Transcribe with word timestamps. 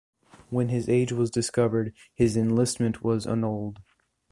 When 0.49 0.69
his 0.69 0.89
age 0.89 1.11
was 1.11 1.29
discovered 1.29 1.93
his 2.15 2.35
enlistment 2.35 3.03
was 3.03 3.27
annulled. 3.27 3.81